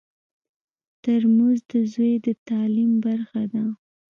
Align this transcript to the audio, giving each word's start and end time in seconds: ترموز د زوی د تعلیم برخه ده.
ترموز 1.03 1.59
د 1.71 1.73
زوی 1.93 2.13
د 2.25 2.27
تعلیم 2.47 2.91
برخه 3.05 3.41
ده. 3.53 3.63